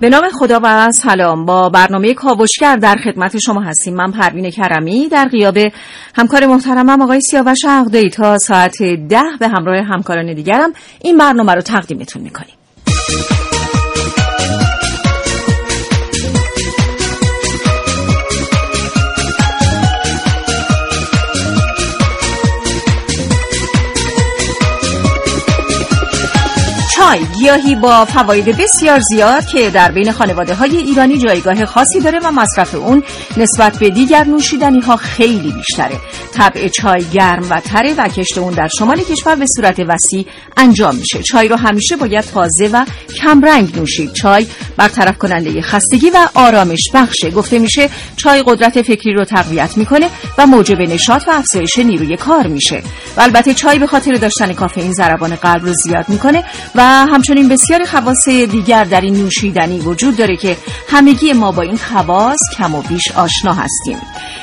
[0.00, 1.44] به نام خدا و سلام.
[1.44, 3.94] با برنامه کاوشگر در خدمت شما هستیم.
[3.94, 5.58] من پروین کرمی در غیاب
[6.16, 10.72] همکار محترمم آقای سیاوش عقدی تا ساعت ده به همراه همکاران دیگرم.
[11.02, 12.63] این برنامه رو تقدیمتون می‌کنیم
[27.04, 32.18] چای گیاهی با فواید بسیار زیاد که در بین خانواده های ایرانی جایگاه خاصی داره
[32.24, 33.02] و مصرف اون
[33.36, 36.00] نسبت به دیگر نوشیدنی ها خیلی بیشتره.
[36.34, 40.94] طبع چای گرم و تره و کشت اون در شمال کشور به صورت وسیع انجام
[40.94, 41.22] میشه.
[41.22, 42.84] چای رو همیشه باید تازه و
[43.16, 44.12] کمرنگ نوشید.
[44.12, 44.46] چای
[44.76, 47.30] برطرف کننده خستگی و آرامش بخشه.
[47.30, 52.46] گفته میشه چای قدرت فکری رو تقویت می‌کنه و موجب نشاط و افزایش نیروی کار
[52.46, 52.82] میشه.
[53.18, 58.28] البته چای به خاطر داشتن کافئین ضربان قلب رو زیاد می‌کنه و همچنین بسیاری خواص
[58.28, 60.56] دیگر در این نوشیدنی وجود داره که
[60.88, 63.98] همگی ما با این خواص کم و بیش آشنا هستیم.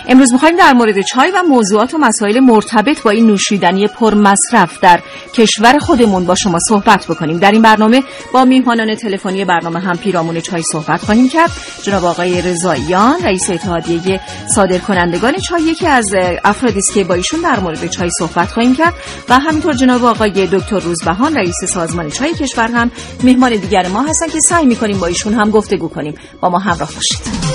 [0.07, 4.79] امروز می‌خوایم در مورد چای و موضوعات و مسائل مرتبط با این نوشیدنی پر مصرف
[4.79, 4.99] در
[5.33, 7.39] کشور خودمون با شما صحبت بکنیم.
[7.39, 11.51] در این برنامه با میهمانان تلفنی برنامه هم پیرامون چای صحبت خواهیم کرد.
[11.83, 14.19] جناب آقای رضاییان رئیس اتحادیه
[14.55, 16.05] صادرکنندگان چای یکی از
[16.43, 18.93] افرادی است که با ایشون در مورد چای صحبت خواهیم کرد.
[19.29, 22.91] و همینطور جناب آقای دکتر روزبهان رئیس سازمان چای کشور هم
[23.23, 26.15] مهمان دیگر ما هستن که سعی می‌کنیم با ایشون هم گفتگو کنیم.
[26.41, 27.51] با ما همراه باشید.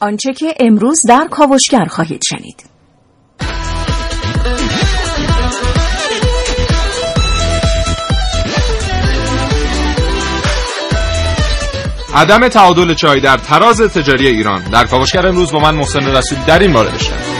[0.00, 2.75] آنچه که امروز در کاوشگر خواهید شنید.
[12.16, 14.62] عدم تعادل چای در تراز تجاری ایران.
[14.62, 17.36] در کاوشگر امروز با من محسن رسولی در این مورد بشنوید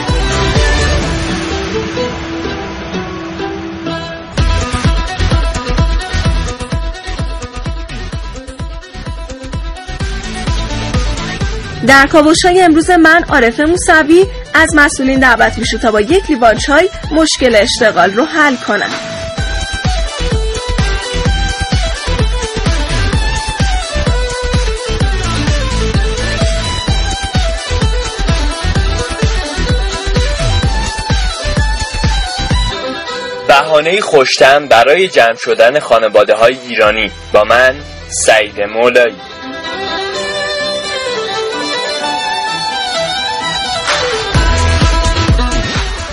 [11.87, 16.57] در کاوش های امروز من عارف موسوی از مسئولین دعوت میشه تا با یک لیوان
[16.57, 19.16] چای مشکل اشتغال رو حل کنم.
[33.77, 37.75] بهانه خوشتم برای جمع شدن خانواده های ایرانی با من
[38.25, 39.15] سعید مولایی.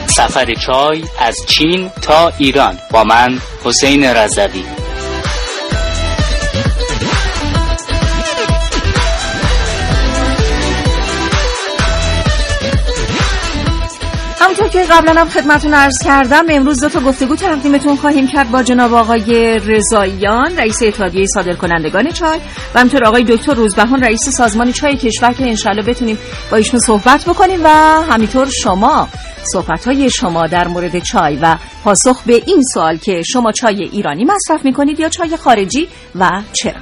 [0.06, 4.83] سفر چای از چین تا ایران با من حسین رضوی.
[14.74, 18.94] که قبلا هم خدمتون عرض کردم امروز دو تا گفتگو تقدیمتون خواهیم کرد با جناب
[18.94, 22.38] آقای رضاییان رئیس اتحادیه صادرکنندگان چای
[22.74, 26.18] و همینطور آقای دکتر روزبهان رئیس سازمان چای کشور که انشالله بتونیم
[26.50, 27.68] با ایشون صحبت بکنیم و
[28.10, 29.08] همینطور شما
[29.52, 34.24] صحبت های شما در مورد چای و پاسخ به این سوال که شما چای ایرانی
[34.24, 36.80] مصرف می‌کنید یا چای خارجی و چرا؟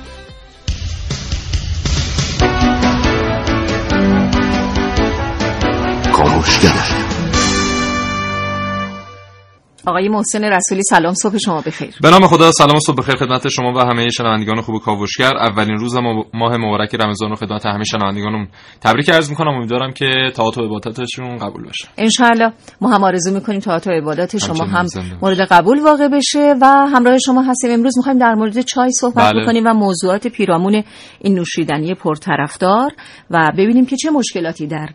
[9.86, 11.94] آقای محسن رسولی سلام صبح شما بخیر.
[12.02, 15.36] به نام خدا سلام و صبح بخیر خدمت شما و همه شنوندگان خوب کاوشگر.
[15.36, 15.96] اولین روز
[16.34, 18.48] ماه مبارک رمضان رو خدمت همه شنوندگانم
[18.80, 19.54] تبریک عرض می‌کنم.
[19.54, 24.38] امیدوارم که طاعات و عباداتشون قبول بشه ان ما هم آرزو می‌کنیم طاعات و عبادات
[24.38, 24.86] شما هم
[25.22, 27.70] مورد قبول واقع بشه و همراه شما هستیم.
[27.70, 29.42] امروز می‌خوایم در مورد چای صحبت بله.
[29.42, 30.82] بکنیم و موضوعات پیرامون
[31.20, 32.90] این نوشیدنی پرطرفدار
[33.30, 34.88] و ببینیم که چه مشکلاتی در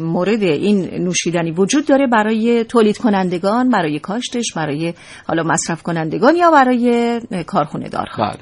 [0.00, 4.94] مورد این نوشیدنی وجود داره برای تولید کنندگان برای کاشتش برای
[5.26, 8.34] حالا مصرف کنندگان یا برای کارخونه دارها.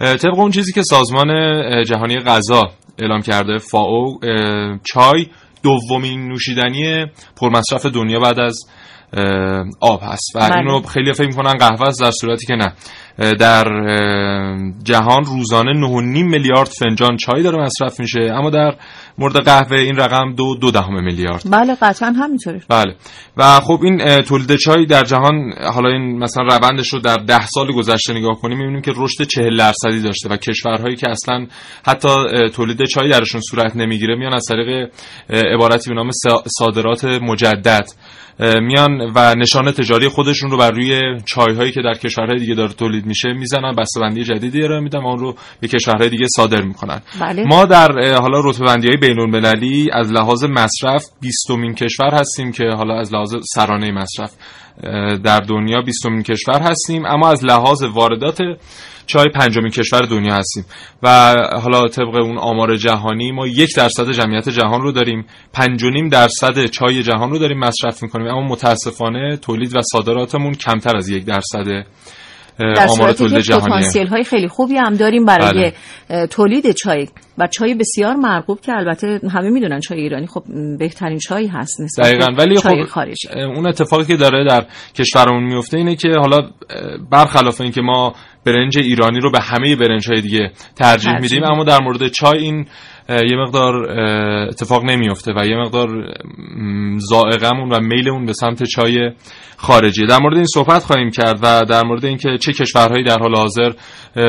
[0.00, 0.16] بله.
[0.16, 1.28] طبق اون چیزی که سازمان
[1.84, 2.62] جهانی غذا
[2.98, 4.18] اعلام کرده فاو
[4.84, 5.26] چای
[5.62, 7.06] دومین نوشیدنی
[7.40, 8.58] پرمصرف دنیا بعد از
[9.80, 10.36] آب هست.
[10.36, 10.56] و بله.
[10.56, 12.72] اینو خیلی فکر می‌کنن قهوه است در صورتی که نه.
[13.34, 13.64] در
[14.82, 18.20] جهان روزانه 9.5 میلیارد فنجان چای داره مصرف میشه.
[18.20, 18.74] اما در
[19.18, 21.42] مورد قهوه این رقم دو دو دهم میلیارد.
[21.50, 22.94] بله قطعا همینطوره بله.
[23.36, 27.72] و خب این تولید چای در جهان حالا این مثلا روندش رو در ده سال
[27.72, 31.46] گذشته نگاه کنیم می‌بینیم که رشد 40 درصدی داشته و کشورهایی که اصلا
[31.86, 32.08] حتی
[32.54, 34.90] تولید چای درشون صورت نمی‌گیره میان از طریق
[35.30, 36.10] عبارتی به نام
[36.58, 37.86] صادرات مجدد
[38.40, 43.06] میان و نشان تجاری خودشون رو بر روی چایهایی که در کشورهای دیگه داره تولید
[43.06, 47.00] میشه می‌زنن بسته‌بندی جدیدی ارائه میدن و اون رو به کشورهای دیگه صادر می‌کنن.
[47.20, 47.44] بله.
[47.44, 52.64] ما در حالا رتبه بندی های بین المللی از لحاظ مصرف 20 کشور هستیم که
[52.64, 54.32] حالا از لحاظ سرانه مصرف
[55.24, 58.38] در دنیا 20 کشور هستیم اما از لحاظ واردات
[59.06, 60.64] چای پنجمین کشور دنیا هستیم.
[61.02, 65.90] و حالا طبق اون آمار جهانی ما یک درصد جمعیت جهان رو داریم پنج و
[65.90, 71.08] نیم درصد چای جهان رو داریم مصرف می‌کنیم اما متاسفانه تولید و صادراتمون کمتر از
[71.08, 71.84] یک درصد در
[72.60, 75.72] آمار تولید جهانی پتانسیل های خیلی خوبی هم داریم برای
[76.08, 76.26] بله.
[76.26, 77.08] تولید چای
[77.38, 80.42] و چای بسیار مرغوب که البته همه می‌دونن چای ایرانی خب
[80.78, 83.28] بهترین چای هست نسبت دقیقاً ولی چای خب خارجی.
[83.56, 86.50] اون اتفاقی که داره در کشورمون میفته اینه که حالا
[87.10, 88.14] برخلاف اینکه ما
[88.46, 92.66] برنج ایرانی رو به همه برنج های دیگه ترجیح میدیم اما در مورد چای این
[93.08, 93.90] یه مقدار
[94.48, 95.88] اتفاق نمیفته و یه مقدار
[96.98, 99.10] زائقمون و میلمون به سمت چای
[99.56, 100.06] خارجی.
[100.06, 103.72] در مورد این صحبت خواهیم کرد و در مورد اینکه چه کشورهایی در حال حاضر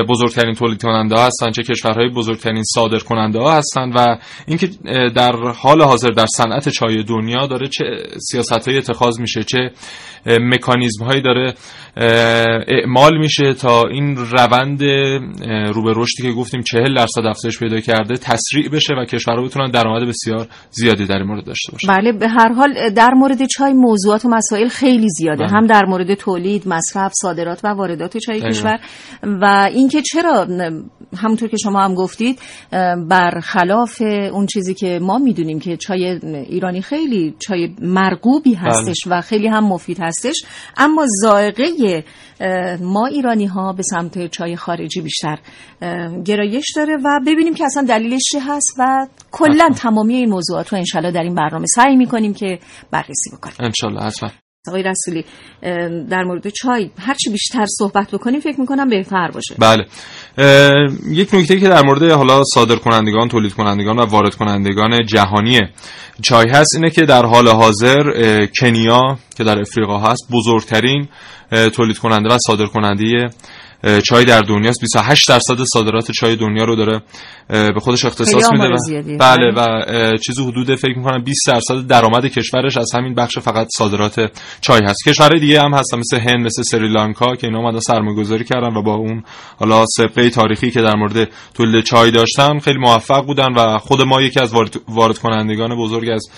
[0.10, 4.70] بزرگترین تولید کننده ها هستند چه کشورهای بزرگترین صادر کننده ها هستند و اینکه
[5.16, 7.86] در حال حاضر در صنعت چای دنیا داره چه
[8.32, 9.72] سیاست های اتخاذ میشه چه
[10.26, 11.54] مکانیزم هایی داره
[12.68, 14.84] اعمال میشه تا این روند
[15.74, 19.72] رو به رشدی که گفتیم 40 درصد افزایش پیدا کرده تسریع بشه و کشورها بتونن
[19.72, 23.74] درآمد بسیار زیادی در این مورد داشته باشن بله به هر حال در مورد چای
[23.74, 25.52] موضوعات و مسائل خیلی زیاده بله.
[25.52, 28.80] هم در مورد تولید مصرف صادرات و واردات چای کشور
[29.24, 30.48] و اینکه چرا
[31.18, 32.40] همونطور که شما هم گفتید
[33.10, 38.68] برخلاف اون چیزی که ما می‌دونیم که چای ایرانی خیلی چای مرغوبی بله.
[38.68, 39.18] هستش بله.
[39.18, 40.36] و خیلی هم مفید هستش
[40.78, 42.04] اما ذائقه
[42.82, 45.40] ما ایرانی ها به سمت چای خارجی بیشتر
[46.26, 50.78] گرایش داره و ببینیم که اصلا دلیلش چه هست و کلا تمامی این موضوعات رو
[50.78, 52.60] انشالله در این برنامه سعی می‌کنیم که
[52.92, 53.56] بررسی بکنیم.
[53.60, 54.30] انشالله حتما.
[54.68, 55.26] آقای رسولی
[56.10, 59.56] در مورد چای هرچی بیشتر صحبت بکنیم فکر می‌کنم بهتر باشه.
[59.60, 59.86] بله.
[61.12, 65.62] یک نکته که در مورد حالا صادر کنندگان تولید کنندگان و وارد کنندگان جهانی
[66.24, 68.04] چای هست اینه که در حال حاضر
[68.60, 71.08] کنیا که در افریقا هست بزرگترین
[71.74, 73.30] تولید کننده و صادر کننده
[74.06, 74.82] چای در دنیاست.
[74.82, 77.02] 28 درصد صادرات چای دنیا رو داره
[77.50, 79.68] به خودش اختصاص میده بله و
[80.18, 84.32] چیزی حدود فکر می‌کنم 20 درصد درآمد کشورش از همین بخش فقط صادرات
[84.62, 85.08] چای هست.
[85.08, 88.96] کشورهای دیگه هم هستن مثل هند مثل سریلانکا که اینا اومدن سرمایه‌گذاری کردن و با
[88.96, 89.24] اون
[89.60, 94.22] حالا سابقه تاریخی که در مورد تولید چای داشتن خیلی موفق بودن و خود ما
[94.22, 94.54] یکی از
[94.88, 96.30] وارد کنندگان بزرگ از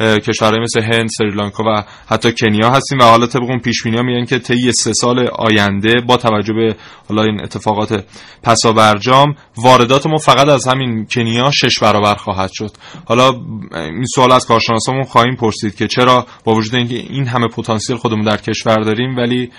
[0.00, 4.38] کشورهای مثل هند، سریلانکا و حتی کنیا هستیم و حالا طبق اون پیش میگن که
[4.38, 6.76] طی سه سال آینده با توجه به
[7.08, 8.04] حالا این اتفاقات
[8.42, 12.70] پسا برجام واردات ما فقط از همین کنیا شش برابر خواهد شد.
[13.04, 13.30] حالا
[13.74, 18.24] این سوال از کارشناسامون خواهیم پرسید که چرا با وجود اینکه این همه پتانسیل خودمون
[18.24, 19.50] در کشور داریم ولی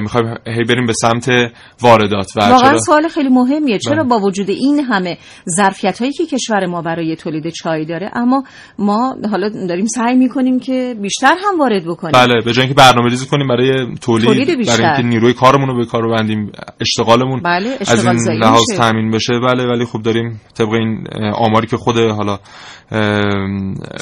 [0.00, 1.28] می‌خوایم هی بریم به سمت
[1.80, 2.30] واردات.
[2.36, 3.78] و واقعا سوال خیلی مهمیه.
[3.78, 4.08] چرا بله.
[4.08, 5.18] با وجود این همه
[5.56, 8.44] ظرفیت هایی که کشور ما برای تولید چای داره اما
[8.78, 12.12] ما حالا داریم سعی می‌کنیم که بیشتر هم وارد بکنیم.
[12.12, 14.76] بله به جای اینکه برنامه‌ریزی کنیم برای تولید, تولید بیشتر.
[14.76, 19.32] برای اینکه نیروی کارمون رو به کار ببندیم اشتغالمون بله از این لحاظ تامین بشه.
[19.38, 22.38] بله ولی خوب داریم طبق این آماری که خود حالا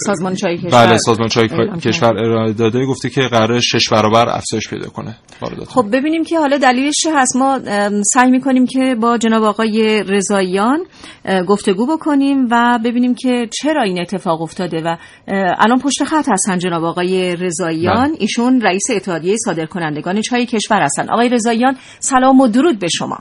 [0.06, 0.70] سازمان چای کشور.
[0.70, 1.48] بله سازمان چای
[1.80, 2.86] کشور ارائه داده.
[2.86, 5.16] گفته که قرار شش برابر افزایش پیدا کنه.
[5.68, 7.36] خب ببینیم که حالا دلیلش چه هست.
[7.36, 7.60] ما
[8.14, 10.84] سعی می‌کنیم که با جناب آقای رضاییان
[11.48, 14.96] گفتگو بکنیم و ببینیم که چرا این اتفاق افتاده و
[15.58, 18.08] الان پشت خط هستن جناب آقای رضاییان.
[18.08, 18.16] بله.
[18.20, 21.10] ایشون رئیس اتحادیه صادرکنندگان چای کشور هستن.
[21.10, 23.18] آقای رضاییان سلام و درود به شما.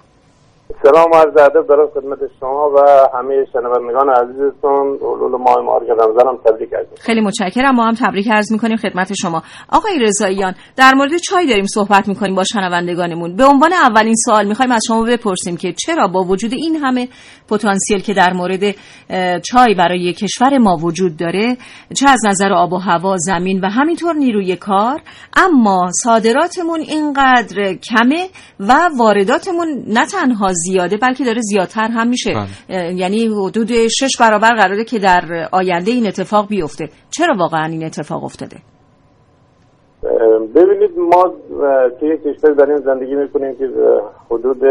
[0.84, 2.80] سلام عرض ادب دارم خدمت شما و
[3.18, 4.98] همه شنوندگان عزیزتون.
[5.02, 7.76] اولول ماه مارگ رمضان تبریک عرض خیلی متشکرم.
[7.76, 9.44] ما هم تبریک عرض می‌کنیم خدمت شما.
[9.70, 13.36] آقای رضاییان در مورد چای داریم صحبت می‌کنیم با شنوندگانمون.
[13.36, 17.08] به عنوان اولین سوال می‌خوایم از شما بپرسیم که چرا با وجود این همه
[17.50, 18.76] پتانسیل که در مورد
[19.42, 21.58] چای برای کشور ما وجود داره
[21.96, 25.02] چه از نظر آب و هوا زمین و همینطور نیروی کار
[25.38, 28.28] اما صادراتمون اینقدر کمه
[28.60, 32.34] و وارداتمون نه تنها زیاده بلکه داره زیادتر هم میشه.
[32.34, 32.94] بله.
[32.94, 36.90] یعنی حدود شش برابر قراره که در آینده این اتفاق بیفته.
[37.10, 38.58] چرا واقعا این اتفاق افتاده؟
[40.56, 41.34] ببینید ما
[42.00, 43.70] توی کشور داریم زندگی می‌کنیم که
[44.32, 44.66] حدود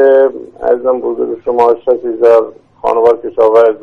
[0.61, 2.52] ازم بزرگ شما 60 هزار
[2.83, 3.76] خانوار کشاورز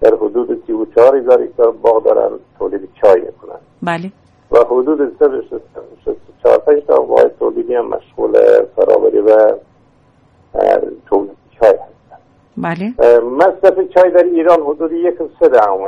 [0.00, 3.58] در حدود 34 هزار هکتار باغ دارن تولید چای می‌کنن.
[3.82, 4.12] بله.
[4.52, 8.32] و حدود 64 تا باید تولیدی هم مشغول
[8.76, 9.56] فرآوری و
[11.08, 12.16] تولید چای هستن
[12.56, 12.94] بله.
[13.20, 15.78] مصرف چای در ایران حدود یک سه دهم.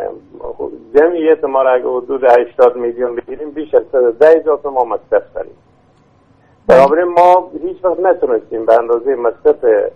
[0.94, 5.56] جمعیت ما را اگه حدود 80 میلیون بگیریم بیش از ده هزار ما مصرف داریم
[6.66, 9.90] بنابراین ما هیچ وقت نتونستیم به اندازه مصرف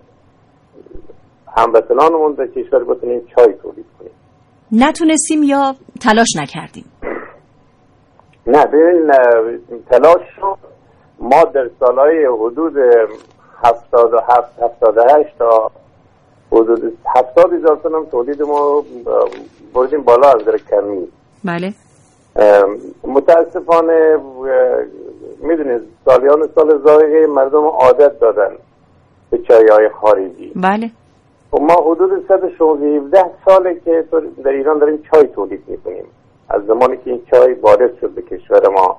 [1.57, 4.12] هموطنانمون در کشور بتونیم چای تولید کنیم.
[4.73, 6.85] نتونستیم یا تلاش نکردیم؟
[8.47, 9.11] نه ببین
[9.91, 10.57] تلاش رو
[11.19, 12.73] ما در سالهای حدود
[13.64, 15.71] 77 78 تا
[16.52, 18.85] حدود 70 هزار تن هم تولید ما
[19.75, 21.09] بردیم بالا از در کمی.
[21.45, 21.75] بله.
[23.04, 24.19] متاسفانه
[25.42, 28.50] می‌دونید سالیان سال زایقه مردم عادت دادن
[29.31, 30.52] به چای های خارجی.
[30.57, 30.90] بله.
[31.52, 34.04] و ما حدود 117 ساله که
[34.45, 36.04] در ایران داریم چای تولید می‌کنیم.
[36.49, 38.99] از زمانی که این چای وارد شد به کشور ما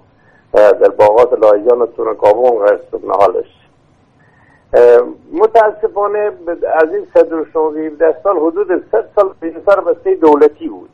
[0.53, 3.62] در باغات لایجان و تونکابون قرص شد نهالش.
[5.33, 6.31] متاسفانه
[6.73, 9.33] از این 117 سال حدود 100 سال
[9.65, 10.89] سر بسته دولتی بود.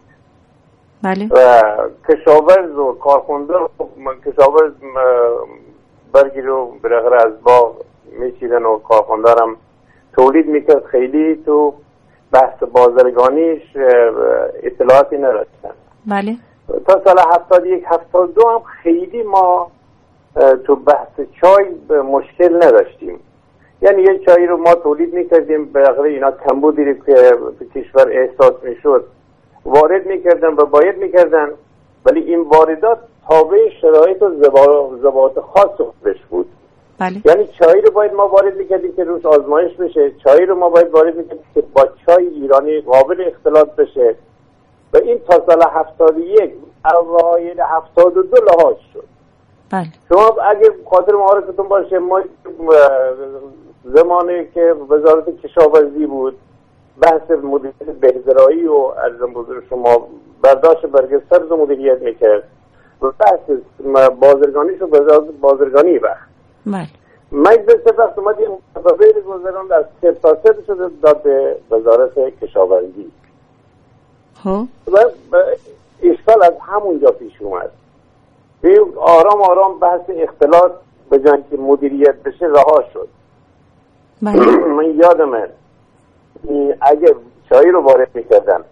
[1.03, 1.27] بله.
[1.31, 1.61] و
[2.09, 3.67] کشاورز و کارخونده و
[4.25, 4.71] کشاورز
[6.13, 7.75] برگی رو بالاخره از باغ
[8.19, 9.55] میچیدن و کارخوندارم
[10.13, 10.85] تولید می‌کرد.
[10.85, 11.73] خیلی تو
[12.31, 13.61] بحث بازرگانیش
[14.63, 15.73] اطلاعاتی نداشتن.
[16.05, 16.35] بله.
[16.87, 19.71] تا سال هفتاد یک هفتاد دو هم خیلی ما
[20.65, 21.65] تو بحث چای
[22.01, 23.19] مشکل نداشتیم.
[23.81, 27.37] یعنی یه چایی رو ما تولید می‌کردیم بالاخره اینا کمبودی رو که
[27.75, 29.05] کشور احساس می‌شد.
[29.65, 31.49] وارد می‌کردن و باید می‌کردن
[32.05, 32.97] ولی این واردات
[33.29, 36.49] تابع شرایط و زبات خاص خودش بود.
[36.99, 37.21] بله.
[37.25, 40.11] یعنی چای رو باید ما وارد می‌کردیم که روش آزمایش بشه.
[40.23, 44.15] چای رو ما باید وارد می‌کردیم که با چای ایرانی قابل اختلاط بشه.
[44.93, 46.53] و این تا سال هفتاد یک
[46.93, 49.03] اوایل هفتاد و دو لحاظ شد.
[49.71, 49.87] بله.
[50.09, 52.21] شما اگه خاطر معارفتون باشه ما
[53.83, 56.37] زمانی که وزارت کشاورزی بود
[57.01, 60.07] بحث مدیریت بهزرایی و ارزم بزرگ شما
[60.41, 62.43] برداشت برگ سبز مدیریت می‌کرد.
[63.01, 63.59] و بحث
[64.19, 64.87] بازرگانیش و
[65.41, 66.29] بازرگانی وقت
[66.65, 66.87] بله.
[67.31, 73.11] مجلس وقت اومد یه مصفحه گذران از سه شده داد به وزارت کشاورزی.
[74.43, 74.65] خب.
[74.91, 74.97] و
[76.03, 77.71] اشکال از همونجا پیش اومد.
[78.97, 80.71] آرام آرام بحث اختلاط
[81.09, 81.17] به
[81.49, 83.07] که مدیریت بشه رها شد.
[84.77, 85.49] من یادمه.
[86.81, 87.15] اگه
[87.49, 88.63] چای رو وارد می‌کردن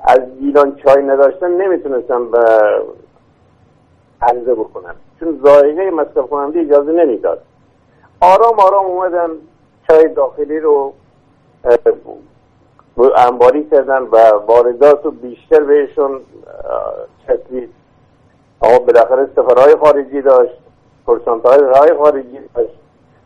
[0.00, 2.38] از گیلان چای نداشتن نمی‌تونستن به
[4.22, 7.42] عرضه بکنن چون زایقه مصرف کننده اجازه نمی‌داد.
[8.20, 9.28] آرام آرام اومدن
[9.88, 10.92] چای داخلی رو
[13.16, 16.20] انباری کردن و واردات رو بیشتر بهشون
[17.26, 17.70] چسبید
[18.62, 20.58] اما بالاخره سفرهای خارجی داشت
[21.06, 22.83] پرسانتهای خارجی داشت.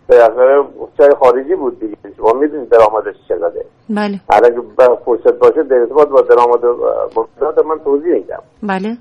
[0.09, 0.65] بالاخره
[0.99, 1.97] چای خارجی بود دیگه.
[2.17, 3.65] شما می‌دونید درآمدش چقدره.
[3.89, 4.21] بله.
[4.29, 4.63] اگه
[5.05, 6.65] فرصت باشه در ارتباط با درآمد
[7.17, 8.43] مفیدات من توضیح میدم.
[8.63, 8.97] بله.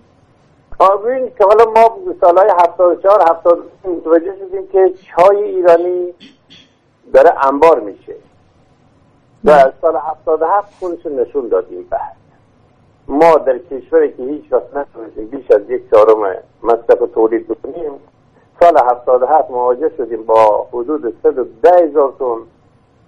[1.05, 6.13] ببین که حالا ما سالهای 74 70 متوجه شدیم که چای ایرانی
[7.13, 8.15] داره انبار میشه.
[9.43, 12.17] و از سال 77 خودش نشون دادیم بعد.
[13.07, 17.91] ما در کشوری که هیچ وقت نتونستیم بیش از یک چهارم مصرف تولید بکنیم
[18.59, 22.37] سال 77 مواجه شدیم با حدود 110 هزار تن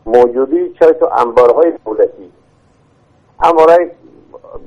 [0.06, 2.32] موجودی چای تو انبارهای دولتی
[3.44, 3.90] انبارهای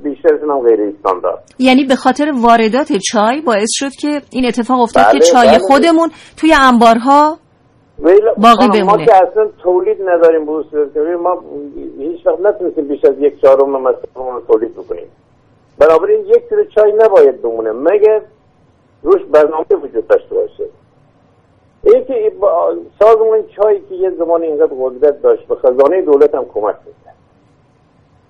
[0.02, 5.04] بیشترشون هم غیر استاندارد یعنی به خاطر واردات چای باعث شد که این اتفاق افتاد
[5.04, 5.58] بله، که چای بله.
[5.58, 7.36] خودمون توی انبارها
[8.36, 9.06] باقی خانم، ما بمونه.
[9.06, 10.46] که اصلا تولید نداریم
[10.94, 11.42] که ما
[11.98, 15.06] هیچ وقت نتونستیم بیش از یک چهارم مصرفمون تولید بکنیم
[15.78, 18.22] بنابراین یک کیلو چای نباید بمونه مگر
[19.02, 20.64] روش برنامه وجود داشته باشه.
[21.84, 22.30] یکی
[22.98, 27.14] سازمان چایی که یه زمان اینقدر قدرت داشت به خزانه دولت هم کمک می‌کرد.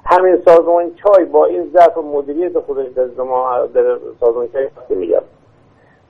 [0.04, 5.22] همین سازمان چای با این ضعف مدیریت خودش در زمان در سازمان چای میگم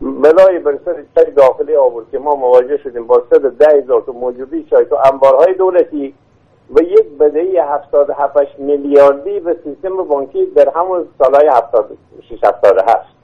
[0.00, 4.12] بلای بر سر چای داخلی آورد که ما مواجه شدیم با صد ده هزار تو
[4.12, 6.14] موجودی چای تو انبارهای دولتی.
[6.75, 11.90] و یک بدهی هفتاد هفتش میلیاردی به سیستم بانکی در همون سالهای هفتاد
[12.28, 13.22] شیش هفتاد هشت به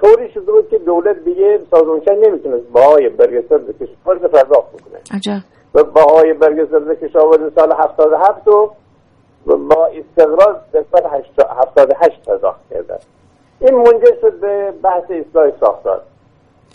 [0.00, 5.00] طوری شده بود که دولت دیگه سازمان چای نمی‌تونست بهای برگسرد کشاورز پرداخت بکنه.
[5.10, 5.42] عجب.
[5.74, 8.72] و بهای برگسرد کشاورز سال 77 رو
[9.46, 12.98] با استقرار در سال 78 پرداخت کردن
[13.60, 16.00] این منجر شد به بحث اصلاح ساختار.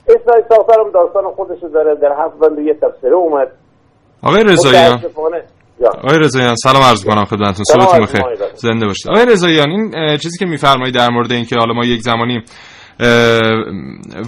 [0.07, 1.95] اسرائیل ساختر هم داستان خودش داره.
[1.95, 3.51] در هفت بند یه تفسیره اومد.
[4.23, 4.99] آقای رضاییان.
[6.03, 7.63] آقای رضاییان سلام عرض کنم خدمتتون.
[7.63, 8.47] سلام صبحتون بخیر.
[8.53, 9.11] زنده باشید.
[9.11, 12.43] آقای رضاییان این چیزی که میفرمایید در مورد اینکه حالا ما یک زمانی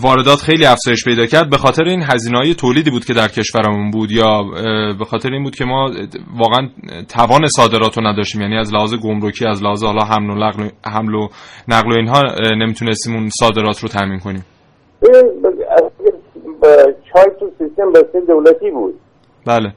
[0.02, 1.50] واردات خیلی افزایش پیدا کرد.
[1.50, 4.44] به خاطر این هزینه های تولیدی بود که در کشورمون بود یا
[5.00, 5.92] به خاطر این بود که ما
[6.38, 6.70] واقعا
[7.10, 8.42] توان صادرات رو نداشتیم.
[8.42, 11.28] یعنی از لحاظ گمرکی از لحاظ حالا حمل و نقل حمل و
[11.68, 12.22] نقل و اینها
[12.56, 14.46] نمی‌تونستیم اون صادرات رو تامین کنیم.
[17.14, 18.96] چای تو سیستم بسته دولتی بود.
[19.46, 19.74] بله.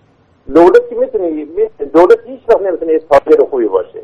[0.54, 1.47] دولت که می‌تونه
[1.94, 4.02] دولت هیچ وقت نمی‌تونه تاجر خوبی باشه.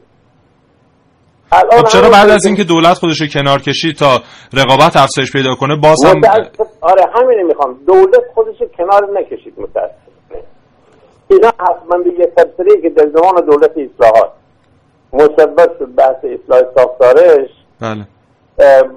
[1.53, 4.23] الان خب چرا بعد از اینکه دولت خودش رو کنار کشید تا
[4.53, 6.21] رقابت افزایش پیدا کنه باز هم
[6.81, 7.79] آره همینه می‌خوام.
[7.87, 9.97] دولت خودش کنار نکشید متاسفانه
[11.29, 14.33] اینا حتما به یه تبصره که در زمان دولت اصلاحات
[15.13, 17.49] مصبت شد بحث اصلاح ساختارش
[17.81, 18.07] بله.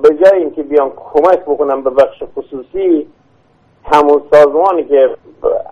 [0.01, 3.07] به جای اینکه بیان کمک بکنن به بخش خصوصی
[3.85, 5.09] همون سازمانی که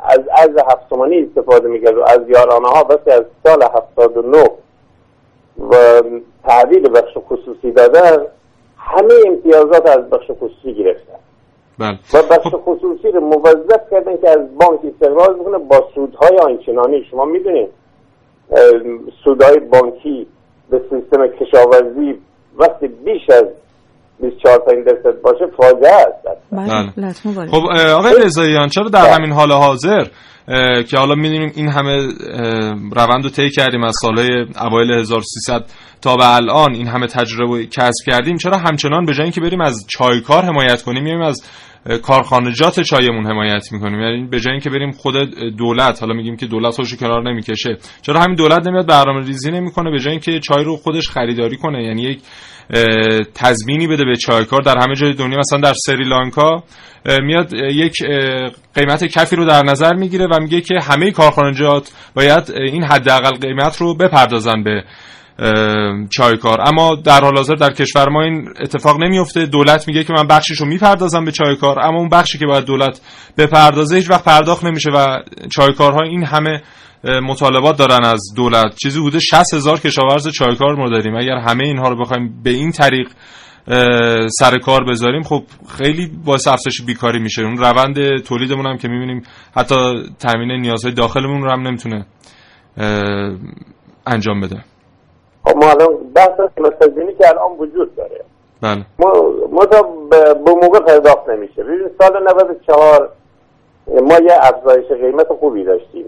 [0.03, 4.43] از از هفتمانی استفاده می‌کرد و از یارانه ها بس از سال 79
[5.59, 6.01] و
[6.43, 8.17] تحویل بخش خصوصی دادن
[8.77, 11.13] همه امتیازات از بخش خصوصی گرفتن.
[11.79, 11.99] بله.
[12.13, 17.03] و بخش خصوصی رو موظف کردن که از بانک استقراض بکنه با سودهای آنچنانی.
[17.03, 17.69] شما می‌دونید
[19.23, 20.27] سودهای بانکی
[20.69, 22.19] به سیستم کشاورزی
[22.57, 23.45] وقتی بیش از
[24.21, 26.37] 24 5 درصد باشه فاجعه است.
[26.51, 26.93] بله.
[26.97, 27.47] بله.
[27.47, 30.07] خب آقای رضاییان چرا در همین حال حاضر؟
[30.89, 32.07] که حالا می‌دونیم این همه
[32.95, 35.65] روند رو طی کردیم از سالهای اوایل 1300
[36.01, 38.37] تا به الان این همه تجربه کسب کردیم.
[38.37, 41.41] چرا همچنان به جای اینکه بریم از چایکار حمایت کنیم میایم از
[42.03, 44.01] کارخانجات چایمون حمایت می‌کنیم.
[44.01, 45.15] یعنی به جای اینکه بریم خود
[45.57, 47.77] دولت حالا میگیم که دولت خودش کنار نمی‌کشه.
[48.01, 51.83] چرا همین دولت نمیاد برنامه ریزی نمی‌کنه؟ به جای اینکه چای رو خودش خریداری کنه.
[51.83, 52.19] یعنی یک
[53.35, 54.61] تضمینی بده به چایکار.
[54.61, 56.63] در همه جای دنیا مثلا در سریلانکا
[57.23, 57.93] میاد یک
[58.75, 63.77] قیمت کفی رو در نظر می‌گیره و میگه که همه کارخانجات باید این حداقل قیمت
[63.77, 64.83] رو بپردازن به
[66.09, 70.27] چایکار اما در حال حاضر در کشور ما این اتفاق نمیفته دولت میگه که من
[70.27, 73.01] بخشش رو می‌پردازم به چایکار اما اون بخشی که باید دولت
[73.37, 75.17] بپردازه هیچ وقت پرداخت نمیشه و
[75.55, 76.61] چایکارها این همه
[77.03, 78.75] مطالبات دارن از دولت.
[78.75, 81.15] چیزی بوده 60 هزار کشاورز چایکار ما داریم.
[81.15, 83.09] اگر همه اینها رو بخوایم به این طریق
[84.29, 85.43] سر کار بذاریم خب
[85.77, 87.41] خیلی باعث افزایش بیکاری میشه.
[87.41, 89.23] اون روند تولیدمون هم که می‌بینیم
[89.55, 89.75] حتی
[90.19, 92.05] تامین نیازهای داخلمون رو هم نمی‌تونه
[94.07, 94.63] انجام بده.
[95.47, 96.79] خب ما الان بحث قیمت
[97.17, 98.21] که الان وجود داره.
[98.61, 98.85] بله.
[99.51, 99.65] ما
[100.43, 101.63] به موقع پرداخت نمیشه.
[101.63, 103.09] ببین سال 94
[103.87, 106.05] ما یه افزایش قیمت خوبی داشتیم.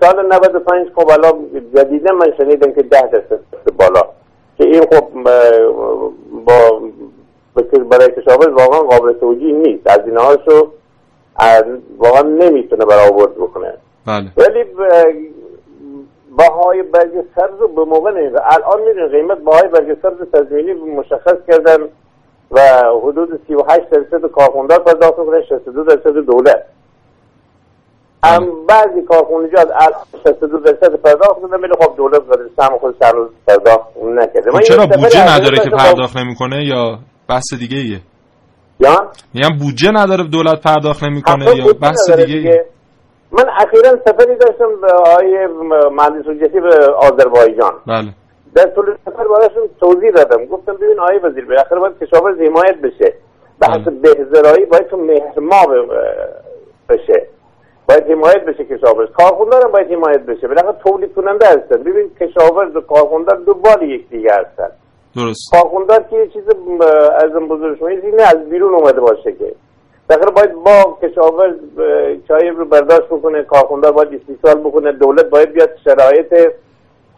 [0.00, 1.34] سال 95 خب الان
[1.74, 3.40] جدیدا من شنیدم که 10 درصد
[3.78, 4.02] بالا.
[4.58, 5.08] که این خب
[6.46, 6.80] با
[7.90, 9.90] برای کشاورز واقعا قابل توجیه نیست.
[9.90, 10.70] هزینه هاشو
[11.98, 13.74] واقعا نمی‌تونه برآورد بکنه.
[14.06, 14.26] بله.
[14.36, 14.64] ولی
[16.38, 21.36] بهای برگ سبز رو به موقع نمیده الان می‌دونی قیمت بهای برگ سبز تضمینی مشخص
[21.48, 21.76] کردن
[22.50, 22.60] و
[23.02, 26.64] حدود 38 درصد کارخوندار پرداخت می‌کنه 62 درصد دولت.
[28.24, 33.12] هم بعضی کارخونجات الان 62 درصد پرداخت می‌کنه ولی خب دولت برای سهم خود سر
[33.12, 34.50] روز پرداخت نکرده.
[34.50, 38.00] خب من یه چرا بودجه از نداره این که پرداخت نمی‌کنه یا بحث دیگه ایه
[38.80, 42.64] جان میگم بودجه نداره دولت پرداخت نمی‌کنه یا بحث دیگه دیگه.
[43.38, 45.46] من اخیرا سفری داشتم به آقای
[45.90, 47.72] مهندس حجتی به آذربایجان.
[47.86, 48.10] بله.
[48.54, 50.44] در طول سفر براشون توضیح دادم.
[50.46, 53.14] گفتم ببین آقای وزیر بالاخره باید کشاورز حمایت بشه.
[53.60, 53.90] بحث بله.
[53.90, 55.66] بهزرایی باید تو مهرما
[56.88, 57.26] بشه.
[57.88, 59.08] باید حمایت بشه کشاورز.
[59.10, 60.48] کارخوندار هم باید حمایت بشه.
[60.48, 61.82] بالاخره تولید کننده هستن.
[61.82, 64.68] ببین کشاورز و کارخوندار دو بال یکدیگه هستن.
[65.16, 65.50] درست.
[65.52, 66.42] کارخوندار که یه چیز
[67.24, 69.54] از بزرگ شما یه چیزی نه از بیرون اومده باشه که.
[70.08, 71.54] بالاخره باید با کشاورز
[72.28, 76.52] چای رو برداشت بکنه کارخوندار باید استیصال بکنه دولت باید بیاد شرایط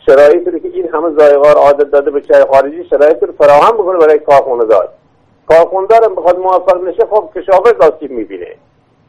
[0.07, 3.99] شرایطی رو که این همه ذائقه‌ها عادت داده به چای خارجی شرایط رو فراهم بکنه
[3.99, 4.89] برای کارخوندار
[5.49, 8.49] کارخوندار هم بخواد موفق نشه خب کشاورز آسیب می‌بینه.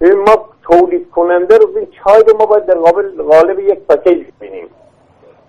[0.02, 4.28] ببین ما تولید کننده رو ببین چای رو ما باید در قابل غالب یک پکیج
[4.42, 4.68] ببینیم.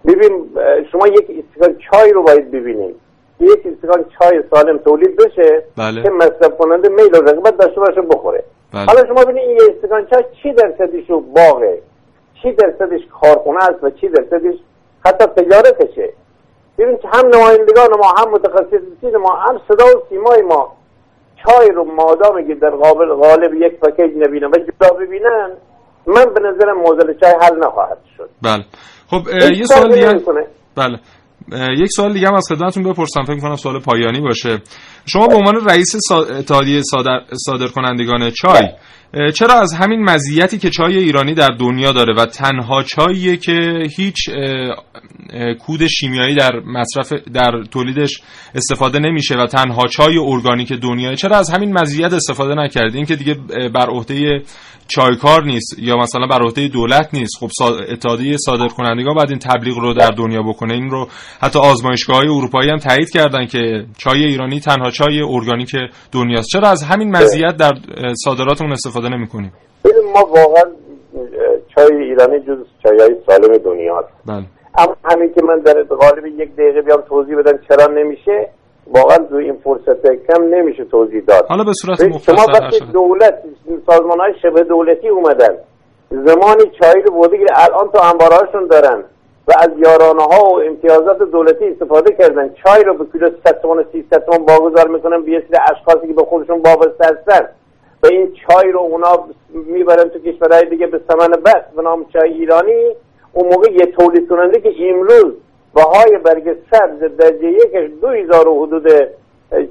[0.07, 0.51] ببین
[0.93, 2.95] شما یک استکان چای رو باید ببینیم
[3.41, 6.03] یک استکان چای سالم تولید بشه بله.
[6.03, 8.85] که مصرف کننده میل و رغبت داشته باشه بخوره بله.
[8.85, 11.79] حالا شما ببینید این استکان چای چی درصدش باغه
[12.43, 14.55] چی درصدش کارخونه است و چی درصدش
[15.07, 16.13] حتی تجارتشه
[16.79, 20.77] ببین که هم نمایندگان ما هم متخصصین ما هم صدا و سیمای ما
[21.47, 25.51] چای رو مادامی که در قابل غالب یک پکیج نبینن و جدا ببینن
[26.07, 28.65] من به نظرم موزل چای حل نخواهد شد بله
[29.11, 30.23] خب یه سوال دیگه.
[30.77, 30.99] بله
[31.53, 33.23] یک سوال دیگه هم از خدمتتون بپرسم.
[33.23, 34.63] فکر کنم سوال پایانی باشه.
[35.09, 38.69] شما به عنوان رئیس اتحادیه صادر, صادر کنندگان چای
[39.35, 44.17] چرا از همین مزیتی که چای ایرانی در دنیا داره و تنها چاییه که هیچ
[45.59, 48.21] کود شیمیایی در مصرف در تولیدش
[48.55, 53.35] استفاده نمیشه و تنها چای ارگانیک دنیا چرا از همین مزیت استفاده نکردین که دیگه
[53.75, 54.43] بر عهده
[54.89, 57.37] چایکار نیست یا مثلا بر عهده دولت نیست.
[57.41, 57.51] خب
[57.89, 60.75] اتحادیه صادر کنندگان باید این تبلیغ رو در دنیا بکنه.
[60.75, 61.09] این رو
[61.43, 65.73] حتی آزمایشگاه های اروپایی هم تایید کردن که چای ایرانی تنها چای ارگانیک
[66.13, 66.49] دنیاست.
[66.53, 67.73] چرا از همین مزیت در
[68.25, 69.53] صادراتمون استفاده نمی‌کنیم؟
[70.15, 70.65] ما واقعا
[71.75, 74.09] چای ایرانی جز چای سالم دنیاست.
[74.27, 74.45] بله.
[74.79, 78.49] اما همین که من در قالب یک دقیقه بیام توضیح بدم چرا نمیشه
[78.87, 81.47] واقعا دو این فرصت کم نمیشه توضیح داد.
[81.49, 83.35] حالا به صورت شما وقتی دولت
[83.87, 85.55] سازمان های شبه دولتی اومدن
[86.11, 89.05] زمانی چای رو بوده الان تو انبارهاشون دارن.
[89.49, 92.55] و از یارانه ها و امتیازات دولتی استفاده کردن.
[92.55, 96.23] چای رو به کیلو 100 تومن 300 تومن باگذار می‌کنن به سری اشخاصی که به
[96.23, 97.49] خودشون وابسته هستن.
[98.03, 102.33] و این چای رو اونا می‌برن تو کشورهای دیگه به ثمن بس به نام چای
[102.33, 102.97] ایرانی.
[103.33, 105.35] اون موقع یه تولید کننده که امروز
[105.75, 108.89] بهای برگ سبز درجه یکش دو هزار و حدود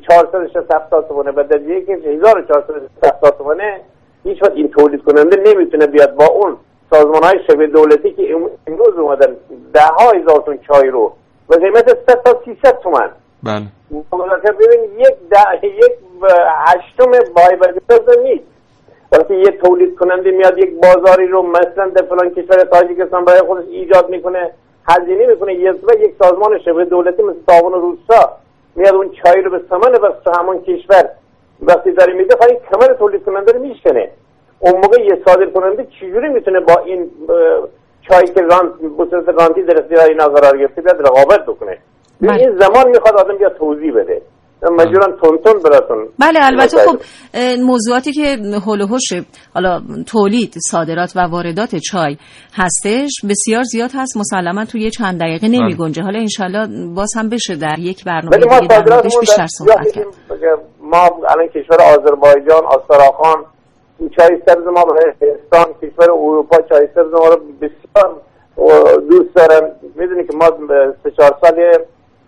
[0.10, 3.82] 470 تومنه و درجه یکش 1470 تومنه
[4.24, 6.58] هیچ وقت این تولید کننده نمی‌تونه بیاد با اون.
[6.90, 8.36] سازمان های شبه دولتی که
[8.68, 9.36] امروز اومدن
[9.74, 11.14] ده ها هزار چای رو
[11.50, 13.10] و قیمت 100 تا 300 تومن.
[13.44, 13.66] بله.
[14.44, 15.92] ببین یک ده یک
[16.66, 17.58] هشتم بای
[18.24, 18.44] نیست.
[19.12, 23.66] وقتی یه تولید کننده میاد یک بازاری رو مثلا در فلان کشور تاجیکستان برای خودش
[23.70, 24.52] ایجاد می‌کنه
[24.88, 28.38] هزینه می‌کنه یه یک سازمان شبه دولتی مثل تاون روستا
[28.76, 31.10] میاد اون چای رو به ثمن بس تو همون کشور
[31.62, 34.10] وقتی داره میده خواهی کمر تولید کننده رو میشکنه.
[34.60, 37.12] اون موقع یه صادر کننده چجوری می‌تونه با این
[38.10, 41.78] چای که رانت بصورت رانتی در اختیار اینا قرار گرفته بیاد رقابت بکنه
[42.22, 44.22] این زمان می‌خواد آدم بیاد توضیح بده
[45.64, 46.98] براتون بله البته خب
[47.66, 48.88] موضوعاتی که هول
[49.54, 52.18] حالا تولید صادرات و واردات چای
[52.54, 57.56] هستش بسیار زیاد هست مسلما توی چند دقیقه نمی گنجه حالا انشالله باز هم بشه
[57.56, 60.08] در یک برنامه دیگه بیشتر صحبت کرد
[60.82, 63.46] ما الان کشور آذربایجان آستراخان
[64.18, 68.22] چای سبز ما هندوستان کشور اروپا چای سبز ما رو بسیار
[69.10, 70.46] دوست دارن می‌دونی که ما
[71.04, 71.78] سه چهار سال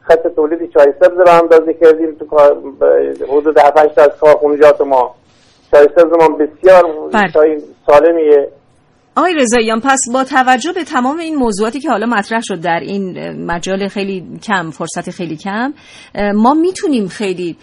[0.01, 2.25] خط تولید چای سبز رو اندازه کردیم تو
[3.29, 5.15] حدود 7 8 از کارخونجات ما.
[5.71, 7.31] چای سبز ما بسیار بله.
[7.33, 8.47] چای سالمیه.
[9.15, 13.31] آقای رضاییان پس با توجه به تمام این موضوعاتی که حالا مطرح شد در این
[13.45, 15.73] مجال خیلی کم فرصت خیلی کم
[16.35, 17.57] ما می‌تونیم خیلی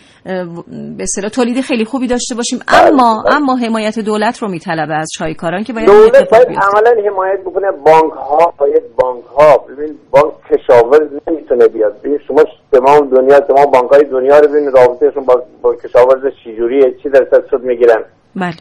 [0.96, 3.36] به اصطلاح تولید خیلی خوبی داشته باشیم بله، اما بله.
[3.36, 7.70] اما حمایت دولت رو میطلبه از چایکاران که باید دولت باید عملا حمایت بکنه.
[7.70, 11.98] بانک ها باید بانک ها ببین بانک کشاورز نمی‌تونه بیاد.
[11.98, 16.94] ببین شما تمام دنیا تمام بانک های دنیا رو ببین رابطهشون با, با کشاورز چجوریه
[17.02, 18.04] چی درصد سود می‌گیرن.
[18.36, 18.56] بله.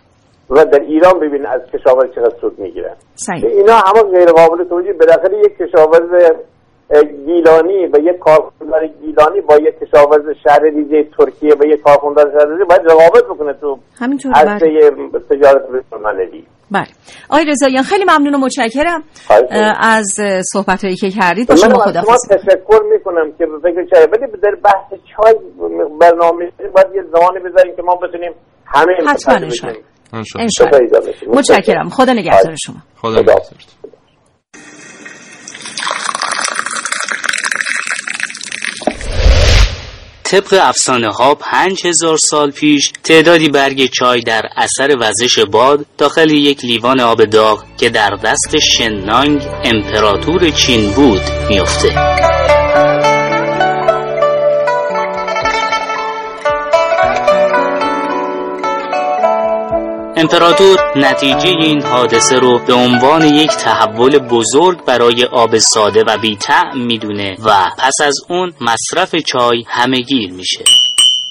[0.49, 2.95] و در ایران ببین از کشاورز چقدر سود می‌گیرن.
[3.43, 6.09] اینا همه غیر قابل توجیه بالاخره یک کشاورز
[7.25, 12.51] گیلانی و یک کارخوندار گیلانی با یک کشاورز شهر ریزه ترکیه و یک کارخوندار شهر
[12.51, 14.91] ریزه باید رقابت بکنه تو همینطور عرصه
[15.29, 16.87] تجارت بین‌المللی بله.
[17.29, 19.03] آقای رضاییان خیلی ممنون و متشکرم
[19.79, 20.07] از
[20.53, 21.47] صحبت هایی که کردید.
[21.47, 24.99] با من شما از خدا شما تشکر می‌کنم که به فکر چای ولی در بحث
[25.15, 25.33] چای
[26.01, 28.31] برنامه باید یه زمانی بذاریم که ما بتونیم
[28.65, 29.39] همه حتما.
[30.15, 31.13] انشاءالله.
[31.27, 31.89] متشکرم.
[31.89, 32.75] خدا نگهدار شما.
[33.01, 33.75] خدا نگهدارت.
[40.23, 46.31] طبق افسانه ها پنج هزار سال پیش تعدادی برگ چای در اثر وزش باد داخل
[46.31, 52.34] یک لیوان آب داغ که در دست شننانگ امپراتور چین بود میفته
[60.17, 66.37] امپراتور نتیجه این حادثه رو به عنوان یک تحول بزرگ برای آب ساده و بی
[66.75, 70.63] می‌دونه و پس از اون مصرف چای همهگیر میشه.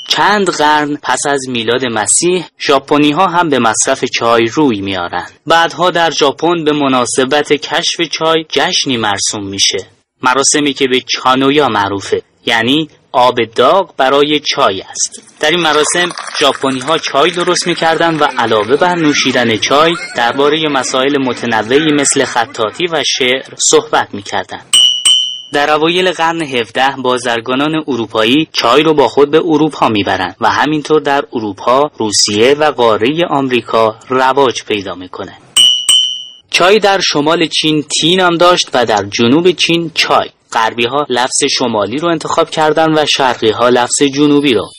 [0.09, 5.91] چند قرن پس از میلاد مسیح ژاپنی ها هم به مصرف چای روی میارن بعدها
[5.91, 9.87] در ژاپن به مناسبت کشف چای جشنی مرسوم میشه.
[10.23, 15.37] مراسمی که به چانویا معروفه یعنی آب داغ برای چای است.
[15.41, 16.09] در این مراسم
[16.41, 22.87] ژاپنی ها چای درست می‌کردند و علاوه بر نوشیدن چای درباره مسائل متنوعی مثل خطاطی
[22.87, 24.67] و شعر صحبت می‌کردند.
[25.53, 31.01] در اوایل قرن 17 بازرگانان اروپایی چای رو با خود به اروپا می‌برند و همینطور
[31.01, 35.39] در اروپا، روسیه و قاره آمریکا رواج پیدا می‌کنه.
[36.51, 40.31] چای در شمال چین تی نام داشت و در جنوب چین چای.
[40.55, 44.71] غربی ها لفظ شمالی رو انتخاب کردن و شرقی ها لفظ جنوبی رو.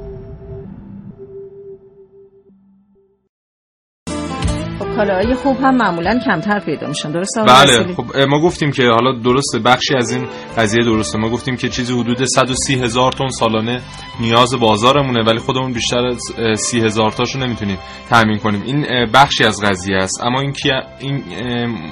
[4.95, 7.12] کالاهای خوب هم معمولا کمتر پیدا میشن.
[7.12, 10.27] درسته؟ بله خب ما گفتیم که حالا درسته بخشی از این
[10.58, 11.17] قضیه درسته.
[11.17, 13.82] ما گفتیم که چیزی حدود 130 هزار تن سالانه
[14.21, 16.21] نیاز بازارمونه ولی خودمون بیشتر از
[16.56, 17.77] 30 هزار تاشو نمی‌تونیم
[18.10, 18.62] تامین کنیم.
[18.65, 20.23] این بخشی از قضیه است.
[20.23, 20.53] اما این
[20.99, 21.23] این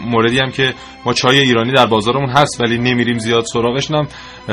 [0.09, 0.73] موردی هم که
[1.05, 3.91] ما چای ایرانی در بازارمون هست ولی نمیریم زیاد سراغش.
[3.91, 4.07] هم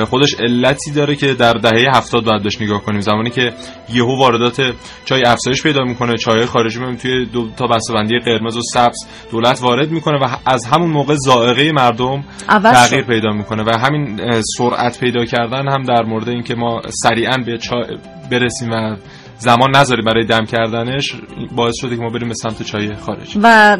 [0.04, 3.00] خودش علتی داره که در دهه 70 بعد بهش نگاه کنیم.
[3.00, 3.52] زمانی که
[3.94, 4.60] یهو واردات
[5.04, 8.96] چای افزایش پیدا می‌کنه چای خارجی میون توی دو تا بسته‌بندی قرمز و سبز
[9.30, 14.20] دولت وارد می‌کنه و از همون موقع ذائقه مردم تغییر پیدا می‌کنه و همین
[14.58, 17.98] سرعت پیدا کردن هم در مورد اینکه ما سریعا به چای
[18.30, 18.96] برسیم و
[19.38, 21.14] زمان نذاری برای دم کردنش
[21.56, 23.76] باعث شده که ما بریم به سمت چای خارج و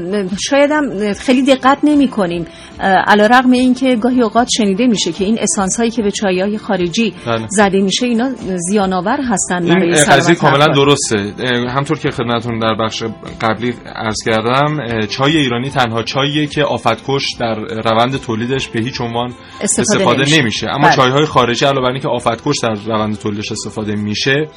[0.48, 2.46] شاید هم خیلی دقت نمی کنیم
[2.80, 6.40] علا رقم این که گاهی اوقات شنیده میشه که این اسانس هایی که به چای
[6.40, 7.46] های خارجی بله.
[7.48, 8.30] زده میشه اینا
[8.70, 11.34] زیانآور هستن این قضیه کاملا درسته
[11.68, 13.02] همطور که خدمتون در بخش
[13.40, 19.34] قبلی عرض کردم چای ایرانی تنها چاییه که آفتکش در روند تولیدش به هیچ عنوان
[19.60, 20.40] استفاده, استفاده نمیشه.
[20.40, 20.66] نمیشه.
[20.70, 20.96] اما بله.
[20.96, 24.48] چای های خارجی علاوه بر اینکه آفتکش در روند تولیدش استفاده میشه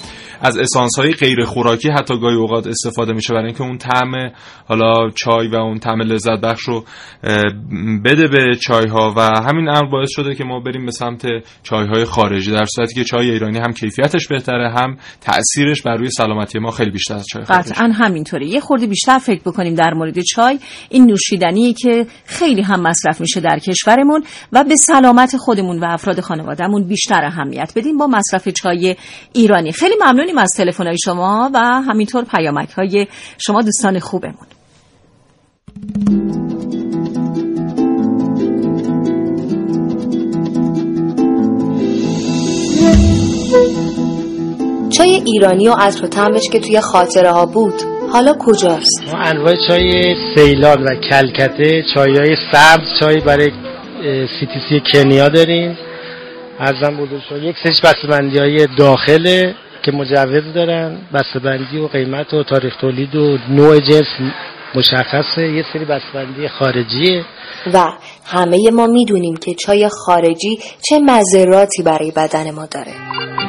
[0.41, 4.31] از اسانس های غیر خوراکی حتی گاهی اوقات استفاده میشه برای اینکه اون طعم
[4.67, 6.83] حالا چای و اون طعم لذت بخش رو
[8.05, 11.25] بده به چای ها و همین امر باعث شده که ما بریم به سمت
[11.63, 16.09] چای های خارجی در صورتی که چای ایرانی هم کیفیتش بهتره هم تاثیرش بر روی
[16.09, 17.69] سلامتی ما خیلی بیشتر از چای خارجی.
[17.69, 18.47] قطعا همینطوره.
[18.47, 20.59] یه خورده بیشتر فکر بکنیم در مورد چای.
[20.89, 26.19] این نوشیدنی که خیلی هم مصرف میشه در کشورمون و به سلامت خودمون و افراد
[26.19, 28.95] خانوادهمون بیشتر اهمیت بدیم با مصرف چای
[29.33, 29.71] ایرانی.
[29.71, 34.47] خیلی ممنونیم از تلفن های شما و همینطور پیامک های شما دوستان خوبمون
[44.89, 47.73] چای ایرانی و عطر و طعمش که توی خاطره ها بود
[48.11, 53.51] حالا کجاست؟ ما انواع چای سیلان و کلکته چای های سبز چای برای
[54.69, 55.77] سی کنیا داریم
[56.59, 62.75] ارزم بوده یک سش بسته‌بندی های داخله که مجوز دارن بسته‌بندی و قیمت و تاریخ
[62.75, 64.31] تولید و نوع جنس
[64.75, 65.41] مشخصه.
[65.41, 67.25] یه سری بسته‌بندی خارجیه.
[67.73, 67.83] و
[68.25, 72.91] همه ما می‌دونیم که چای خارجی چه مذراتی برای بدن ما داره.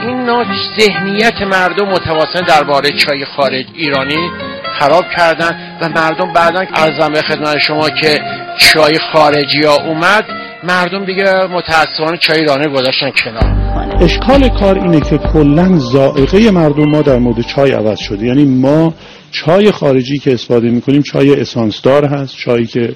[0.02, 0.44] این نوع
[0.78, 4.30] ذهنیت مردم متواصل درباره چای خارج ایرانی
[4.78, 8.20] خراب کردن و مردم بعدا ارزم به خدمت شما که
[8.58, 10.24] چای خارجی ها اومد
[10.64, 13.81] مردم دیگه متاسفانه چای ایرانی گذاشتن کنار.
[14.02, 18.26] اشکال کار اینه که کلا ذائقه مردم ما در مورد چای عوض شده.
[18.26, 18.94] یعنی ما
[19.30, 22.94] چای خارجی که استفاده می‌کنیم چای اسانسدار هست چایی که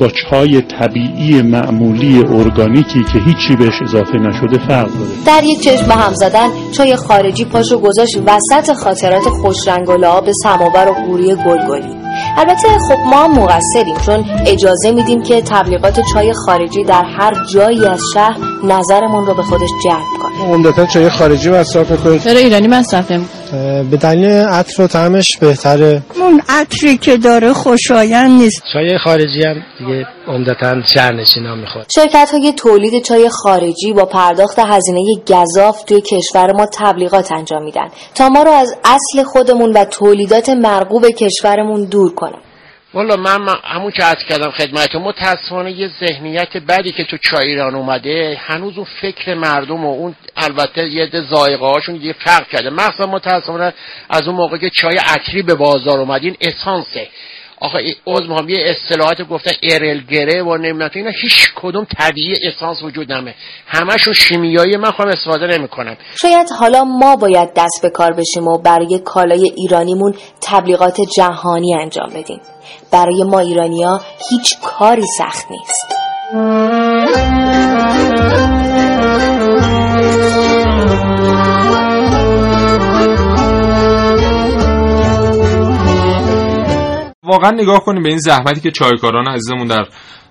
[0.00, 5.10] با چای طبیعی معمولی ارگانیکی که هیچی بهش اضافه نشده فرق داره.
[5.26, 10.88] در یک چشم هم زدن چای خارجی پاشو گذاشت وسط خاطرات خوشرنگ و لعاب سماور
[10.88, 12.03] و قوری گلگلی.
[12.36, 18.00] البته خب ما مقصریم چون اجازه میدیم که تبلیغات چای خارجی در هر جایی از
[18.14, 22.22] شهر نظرمون رو به خودش جلب کنه عمدتا چای خارجی مصرف می‌کنید.
[22.22, 23.10] چرا ایرانی مصرف
[23.90, 26.02] به دلیل عطر و طعمش بهتره.
[26.14, 28.62] اون عطری که داره خوشایند نیست.
[28.72, 35.00] چای خارجی هم دیگه عمدتا شهرنشینا می‌خواد شرکت های تولید چای خارجی با پرداخت هزینه
[35.28, 37.88] گذاف توی کشور ما تبلیغات انجام میدن.
[38.14, 42.38] تا ما رو از اصل خودمون و تولیدات مرغوب کشورمون دور کنن.
[42.94, 47.74] والا من, همون که عرض کردم خدمتتون متاسفانه یه ذهنیت بدی که تو چای ایران
[47.74, 52.70] اومده هنوز اون فکر مردم و اون البته یه ده زایقه هاشون یه فرق کرده.
[52.70, 53.74] مثلا متاسفانه
[54.10, 57.08] از اون موقع که چای عطری به بازار اومدین اسانسه
[57.64, 61.10] آخه عضو هم یه اصطلاحات گفتن ارلگره و نمی‌دونم اینا.
[61.10, 63.34] هیچ کدوم طبیعی اسانس وجود نمه.
[63.66, 65.96] همشون شیمیایی من خواهم استفاده نمی‌کنم.
[66.22, 72.10] شاید حالا ما باید دست به کار بشیم و برای کالای ایرانیمون تبلیغات جهانی انجام
[72.14, 72.40] بدیم.
[72.92, 74.00] برای ما ایرانیا
[74.30, 75.86] هیچ کاری سخت نیست.
[87.24, 89.86] واقعا نگاه کنیم به این زحمتی که چایکاران عزیزمون در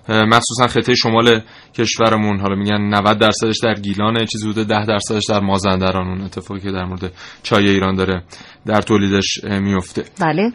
[0.08, 1.40] مخصوصا خطه شمال
[1.74, 6.60] کشورمون حالا میگن 90 درصدش در گیلانه چیزی بوده 10 درصدش در مازندران اون اتفاقی
[6.60, 8.22] که در مورد چای ایران داره
[8.66, 10.04] در تولیدش میفته.
[10.20, 10.52] بله.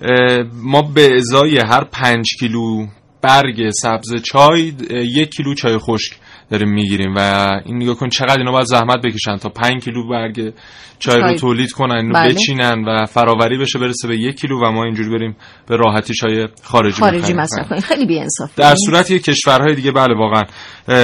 [0.54, 2.88] ما به ازای هر 5 کیلو
[3.22, 6.14] برگ سبز چای یک کیلو چای خشک
[6.52, 7.20] داریم می‌گیریم و
[7.66, 10.54] این نگاه کن چقدر اینا باید زحمت بکشن تا 5 کیلو برگ
[11.00, 12.34] چای رو تولید کنن اینو بله.
[12.34, 15.36] بچینن و فراوری بشه برسه به یک کیلو و ما اینجوری بریم
[15.68, 17.34] به راحتی چای خارجی خارجی.
[17.34, 17.82] مصرف کنیم.
[17.82, 18.54] خیلی بی‌انصافی.
[18.56, 20.44] در صورتی که کشورهای دیگه بله واقعا.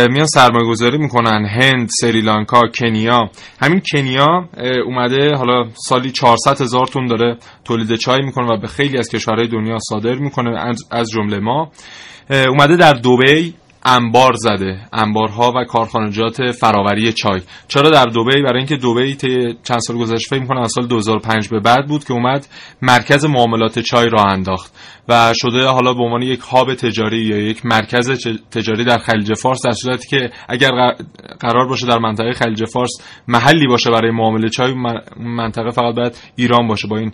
[0.08, 1.46] میان سرمایه گذاری می‌کنن.
[1.46, 3.30] هند سریلانکا کنیا.
[3.62, 4.50] همین کنیا
[4.86, 9.48] اومده حالا سالی 400 هزار تن داره تولید چای می‌کنه و به خیلی از کشورهای
[9.48, 10.60] دنیا صادر می‌کنه
[10.92, 11.72] از- جمله ما.
[12.50, 13.54] اومده در دبی.
[13.86, 14.80] انبار زده.
[14.94, 17.42] انبارها و کارخانجات فراوری چای.
[17.68, 21.50] چرا در دبی؟ برای اینکه دبی طی چند سال گذشته فکر می‌کنم از سال 2005
[21.50, 22.48] به بعد بود که اومد
[22.82, 24.74] مرکز معاملات چای راه انداخت
[25.10, 29.66] و شده حالا به عنوان یک هاب تجاری یا یک مرکز تجاری در خلیج فارس
[29.66, 30.70] در صورتی که اگر
[31.40, 32.92] قرار باشه در منطقه خلیج فارس
[33.28, 34.74] محلی باشه برای معامله چای
[35.18, 37.12] منطقه فقط باید ایران باشه با این.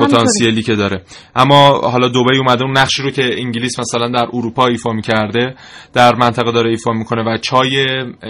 [0.00, 1.02] پتانسیلی که داره.
[1.36, 5.54] اما حالا دبی اومده اون نقشی رو که انگلیس مثلا در اروپا ایفا می‌کرده
[5.94, 7.86] در منطقه داره ایفا می‌کنه و چای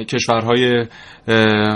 [0.09, 0.87] کشورهای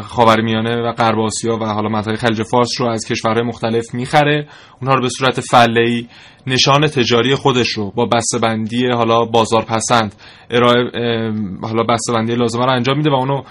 [0.03, 4.49] خاورمیانه و غرب آسیا و حالا منطقه خلیج فارس رو از کشورهای مختلف می‌خره.
[4.81, 6.05] اونها رو به صورت فله
[6.49, 10.15] نشان تجاری خودش رو با بسته‌بندی حالا بازارپسند
[10.51, 11.33] ارائه اه،
[11.63, 13.43] حالا بسته‌بندی لازمه رو انجام میده و اونو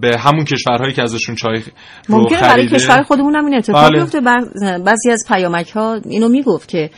[0.00, 1.54] به همون کشورهایی که ازشون چای
[2.08, 3.98] رو ممکنه برای کشور خودمون هم این اتفاق بله.
[3.98, 6.90] بیفته بعض- بعضی از پیامک ها اینو می‌گفت که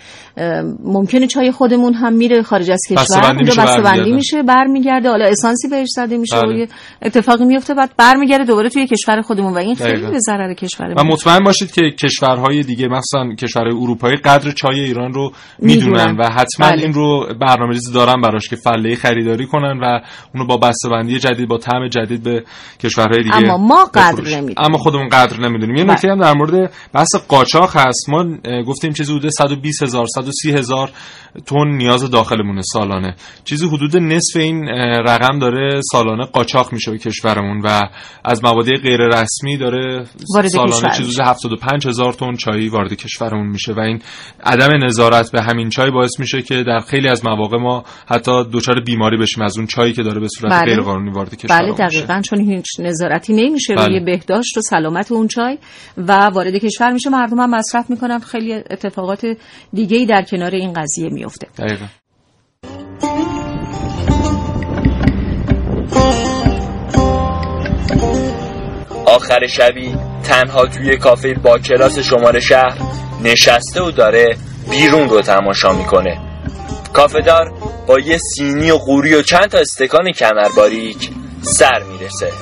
[0.85, 4.15] ممکنه چای خودمون هم میره خارج از کشور اونجا میشه، بسته‌بندی برمیگرده.
[4.15, 6.65] میشه برمیگرده حالا اسانسی بهش زده میشه بله.
[6.65, 6.67] و
[7.03, 10.11] اتفاقی میفته بعد برمیگرده دوباره توی کشور خودمون و این خیلی دقیقاً.
[10.11, 15.13] به ضرر کشور و مطمئن باشید که کشورهای دیگه مثلا کشورهای اروپایی قدر چای ایران
[15.13, 16.17] رو می‌دونن.
[16.19, 16.83] و حتما بله.
[16.83, 20.01] این رو برنامه‌ریزی دارن براش که فله خریداری کنن و
[20.35, 22.45] اونو با بسته‌بندی جدید با طعم جدید به
[22.81, 24.23] کشورهای دیگه اما ما قدر.
[24.23, 24.55] نمی‌دونیم.
[24.57, 25.93] اما خودمون قدر نمی‌دونیم یه بله.
[25.93, 28.25] نکته هم در مورد بحث قاچاق هست ما
[28.67, 30.91] گفتیم چیزی حدود 120 هزار 130 هزار
[31.47, 34.69] تن نیاز داخلمونه سالانه چیزی حدود نصف این
[35.09, 37.89] رقم داره سالانه قاچاق میشه به کشورمون و
[38.25, 40.05] از موادی غیر رسمی داره
[40.49, 41.25] سالانه چیزی میشه.
[41.25, 44.03] 75 هزار تن چای وارد کشورمون میشه و این
[44.45, 48.81] عدم نظارت به همین چای باعث میشه که در خیلی از مواقع ما حتی دچار
[48.81, 50.65] بیماری بشیم از اون چایی که داره به صورت بله.
[50.65, 52.01] غیر قانونی وارد کشورمون بله میشه.
[52.01, 53.87] دقیقا چون هیچ نظارتی نمیشه بله.
[53.87, 55.59] روی بهداشت و سلامت اون چای
[55.97, 57.11] و وارد کشور میشه.
[57.11, 58.19] مردم هم مصرف می‌کنن.
[58.19, 59.27] خیلی اتفاقات
[59.73, 61.87] دیگه ای در کنار این قضیه میفته دقیقا.
[69.07, 72.79] آخر شبی تنها توی کافه با کلاس شماره شهر
[73.25, 74.37] نشسته و داره
[74.71, 76.21] بیرون رو تماشا می‌کنه.
[76.93, 77.53] کافه دار
[77.87, 81.11] با یه سینی و قوری و چند تا استکان کمر باریک
[81.43, 82.33] سر می‌رسه.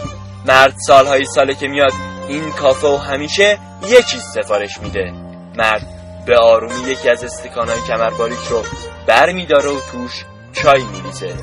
[0.46, 1.92] مرد سالهای ساله که میاد
[2.28, 5.12] این کافه و همیشه یه چیز سفارش میده.
[5.56, 5.86] مرد
[6.26, 8.62] به آرومی یکی از استکانهای کمر باریک رو
[9.06, 11.34] بر میداره و توش چای میریزه.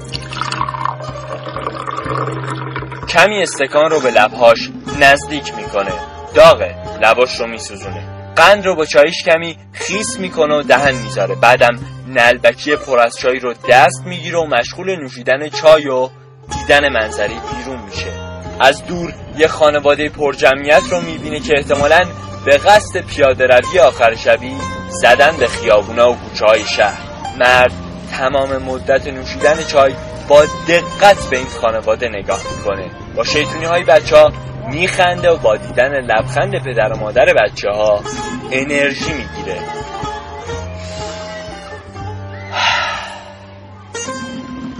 [3.10, 4.70] کمی استکان رو به لبهاش
[5.00, 5.92] نزدیک می‌کنه.
[6.36, 8.07] داغه لباش رو میسوزونه.
[8.38, 11.36] قند رو با چایش کمی خیس می‌کنه و دهن می‌ذاره.
[11.36, 16.10] بعدم نلبکی پر از چای رو دست می‌گیره و مشغول نوشیدن چای و
[16.52, 18.12] دیدن منظری بیرون میشه.
[18.60, 22.02] از دور یه خانواده پرجمعیت رو می‌بینه که احتمالاً
[22.46, 24.56] به قصد پیاده روی آخر شبی
[24.90, 27.02] زدن به خیابونا و کوچه های شهر.
[27.40, 27.72] مرد
[28.12, 29.94] تمام مدت نوشیدن چای
[30.28, 32.92] با دقت به این خانواده نگاه می‌کنه.
[33.16, 34.32] با شیطونی های بچه ها
[34.72, 38.04] میخنده و با دیدن لبخند پدر و مادر بچه ها
[38.52, 39.60] انرژی می‌گیره.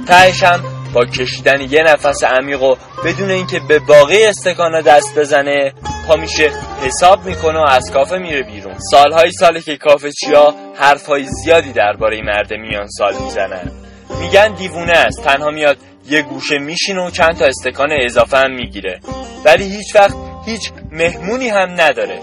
[0.08, 0.44] تهش
[0.94, 2.76] با کشیدن یه نفس عمیق و
[3.06, 5.74] بدون اینکه به باقی استکانا دست بزنه
[6.08, 6.52] پا میشه
[6.86, 8.76] حساب می‌کنه و از کافه میره بیرون.
[8.92, 13.72] سالهای ساله که کافه چیا حرفهای زیادی درباره مرد میان سال می‌زنن.
[14.20, 15.78] میگن دیوونه است تنها میاد
[16.10, 19.00] یه گوشه میشینه و چند تا استکان اضافه هم می‌گیره.
[19.46, 22.20] ولی هیچ وقت هیچ مهمونی هم نداره.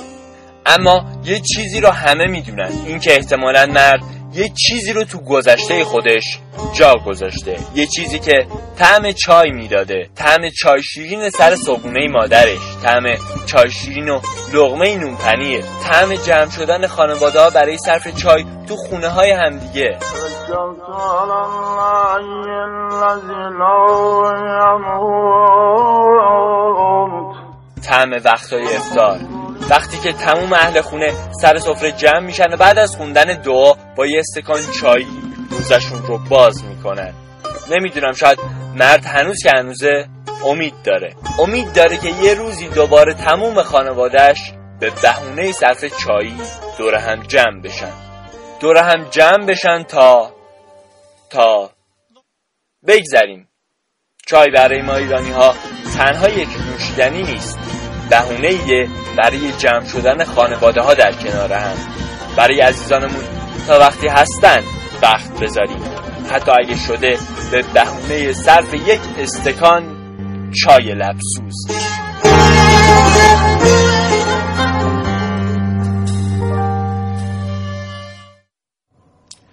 [0.66, 2.72] اما یه چیزی رو همه می‌دونن.
[2.87, 4.01] اینکه احتمالا مرد
[4.35, 6.39] یه چیزی رو تو گذشته خودش
[6.72, 7.57] جا گذاشته.
[7.74, 8.47] یه چیزی که
[8.78, 10.09] طعم چای می‌داده.
[10.14, 12.61] طعم چای شیرین سر صبحونه مادرش.
[12.82, 13.03] طعم
[13.47, 14.20] چای شیرین و
[14.55, 15.64] لغمه نونپنیه.
[15.85, 19.99] طعم جمع شدن خانواده ها برای صرف چای تو خونه های همدیگه
[27.82, 29.18] طعم وقتای افتار
[29.70, 34.07] وقتی که تموم اهل خونه سر سفره جمع میشن و بعد از خوندن دعا با
[34.07, 35.07] یه استکان چای
[35.50, 37.12] روزشون رو باز می‌کنن.
[37.70, 38.38] نمی‌دونم شاید
[38.76, 40.07] مرد هنوز که هنوزه
[40.46, 41.14] امید داره.
[41.38, 46.40] امید داره که یه روزی دوباره تموم خانوادهش به بهونه صرف چایی
[46.78, 47.92] دور هم جمع بشن.
[48.61, 50.30] دور هم جمع بشن تا
[51.30, 51.70] تا
[52.87, 53.49] بگذریم.
[54.26, 55.55] چای برای ما ایرانی ها
[55.97, 57.59] تنها یک نوشیدنی نیست
[58.11, 61.76] بهونه ایه برای جمع شدن خانواده ها در کنار هم.
[62.37, 63.24] برای عزیزانمون
[63.66, 64.62] تا وقتی هستن
[65.03, 65.85] وقت بذاریم.
[66.30, 67.18] حتی اگه شده
[67.51, 69.97] به بهونه صرف یک استکان
[70.64, 71.66] چای لبسوز.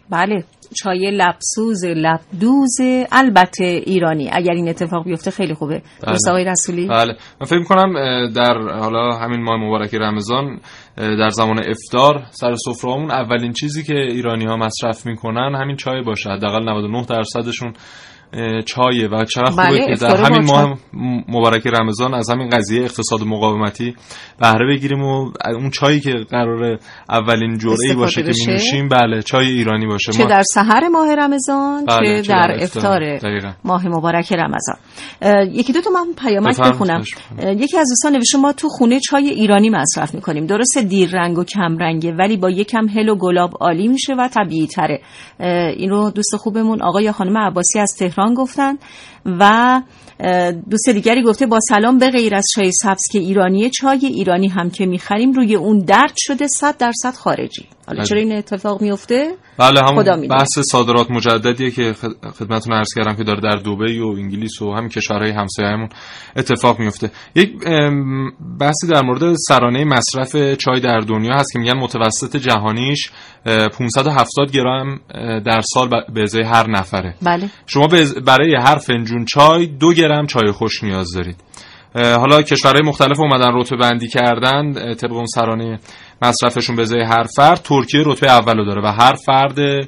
[0.09, 0.43] بله.
[0.73, 2.77] چای لبسوز لبدوز.
[3.11, 5.81] البته ایرانی اگر این اتفاق بیفته خیلی خوبه.
[6.07, 7.15] درست آقای رسولی؟ بله.
[7.41, 7.93] من فکر کنم
[8.35, 10.59] در حالا همین ماه مبارک رمضان
[10.97, 16.29] در زمان افتار سر سفره‌مون اولین چیزی که ایرانی ها مصرف می‌کنن همین چای باشه.
[16.29, 17.73] حداقل 99 درصدشون
[18.65, 20.77] چایه و چرا خوبه بله، که در همین ماه
[21.27, 23.95] مبارک رمضان از همین قضیه اقتصاد مقاومتی
[24.39, 26.79] بهره بگیریم و اون چایی که قرار
[27.09, 30.11] اولین جرعه‌ای باشه که می نوشیم بله چای ایرانی باشه.
[30.11, 30.25] چه.
[30.25, 33.51] در سحر ماه رمضان بله، چه در دقیقا.
[33.63, 34.75] ماه مبارک رمضان.
[35.53, 37.03] یکی دو تا من پیامک بخونم.
[37.39, 40.45] یکی از دوستان نوشته ما تو خونه چای ایرانی مصرف می‌کنیم.
[40.45, 44.27] درست دیر رنگ و کم رنگه ولی با یکم هل و گلاب عالی میشه و
[44.27, 45.01] طبیعی تره
[45.77, 48.77] این رو دوست خوبمون آقای خانم عباسی از تهران گفتن
[49.25, 49.81] و
[50.69, 54.69] دوست دیگری گفته با سلام به غیر از چای سبز که ایرانیه چای ایرانی هم
[54.69, 58.05] که می‌خریم روی اون درد شده صد درصد خارجی حالا بله.
[58.05, 60.27] چرا این اتفاق میفته بله خدا همون.
[60.27, 64.73] بحث صادرات مجددیه که خد- خدمتتون عرض کردم که داره در دبی و انگلیس و
[64.73, 65.89] همین کشورهای همسایه‌مون
[66.35, 67.51] اتفاق میفته یک
[68.59, 73.11] بحثی در مورد سرانه مصرف چای در دنیا هست که میگن متوسط جهانیش
[73.45, 74.99] 570 گرم
[75.45, 77.15] در سال به ازای هر نفره.
[77.21, 77.49] بله.
[77.67, 77.87] شما
[78.25, 81.37] برای هر فنجون چای دو گرم چای خوش نیاز دارید.
[81.95, 85.79] حالا کشورهای مختلف اومدن رتبه بندی کردن طبق اون سرانه
[86.21, 89.87] مصرفشون به ازای هر فرد ترکیه رتبه اولو داره و هر فرد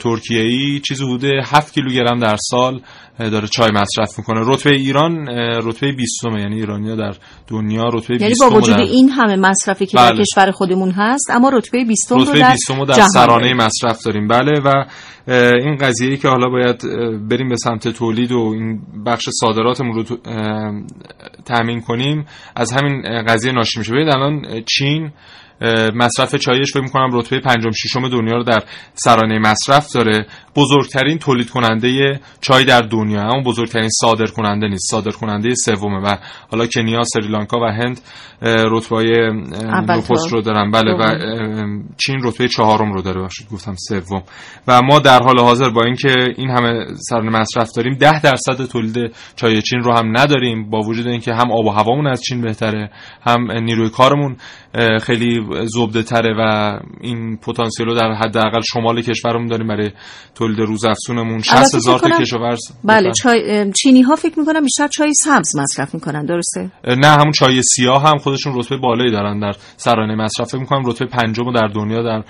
[0.00, 2.80] ترکیه ای چیزی حدود 7 کیلوگرم در سال
[3.18, 5.28] داره چای مصرف می‌کنه رتبه ایران
[5.62, 7.14] رتبه 20 یعنی ایرانیا در
[7.46, 10.24] دنیا رتبه 20 یعنی با وجود این همه مصرفی که در بله.
[10.24, 13.54] کشور خودمون هست اما رتبه 20 رو در 20 رو در جهان سرانه.
[13.54, 14.84] مصرف داریم بله و
[15.28, 16.82] این قضیه که حالا باید
[17.28, 20.02] بریم به سمت تولید و این بخش صادراتمون رو
[21.44, 22.26] تامین کنیم
[22.56, 23.92] از همین قضیه ناشی میشه.
[23.92, 25.10] ببینید الان چین
[25.94, 28.62] مصرف چایش فکر می‌کنم رتبه پنجم ششم دنیا رو در
[28.94, 30.26] سرانه مصرف داره.
[30.56, 36.00] بزرگترین تولید کننده چای در دنیا اما بزرگترین صادر کننده نیست صادر کننده سومه.
[36.00, 36.16] و
[36.50, 38.00] حالا کنیا سریلانکا و هند
[38.42, 40.32] اول نخست.
[40.32, 40.70] رو دارن.
[40.70, 41.16] بله و
[41.96, 43.20] چین رتبه چهارم رو داره.
[43.20, 44.22] باشید گفتم سوم.
[44.68, 49.14] و ما در حال حاضر با اینکه این همه سرانه مصرف داریم ده درصد تولید
[49.36, 52.90] چای چین رو هم نداریم با وجود اینکه هم آب و هوامون از چین بهتره
[53.22, 54.36] هم نیروی کارمون
[55.02, 59.90] خیلی زبده تره و این پتانسیل رو در حداقل شمال کشورمون داریم برای
[60.34, 62.60] تولید روزافزونمون 60 البته هزار تا کشاورز.
[62.84, 67.62] بله چای چینی ها فکر می‌کنم بیشتر چای سبز مصرف می‌کنن درسته؟ نه همون چای
[67.62, 70.48] سیاه هم خودشون رتبه بالایی دارن در سرانه مصرف.
[70.48, 72.24] فکر می‌کنم رتبه پنجم در دنیا در